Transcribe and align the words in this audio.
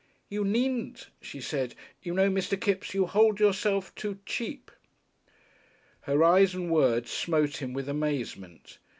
"You 0.29 0.43
needn't," 0.43 1.09
she 1.21 1.39
said. 1.39 1.75
"You 2.01 2.15
know, 2.15 2.27
Mr. 2.27 2.59
Kipps, 2.59 2.95
you 2.95 3.05
hold 3.05 3.39
yourself 3.39 3.93
too 3.93 4.17
cheap." 4.25 4.71
Her 6.09 6.23
eyes 6.23 6.55
and 6.55 6.71
words 6.71 7.11
smote 7.11 7.57
him 7.57 7.71
with 7.71 7.87
amazement. 7.87 8.79